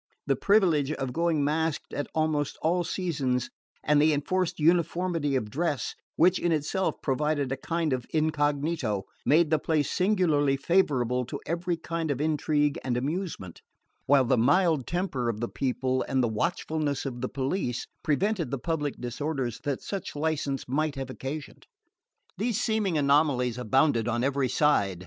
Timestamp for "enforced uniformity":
4.13-5.35